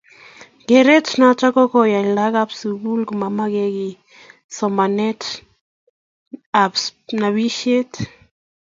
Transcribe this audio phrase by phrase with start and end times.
[0.67, 3.93] geret noto koyae lagookab sugul komamagen kiiy
[4.57, 6.73] somanetab
[7.19, 7.91] nabishet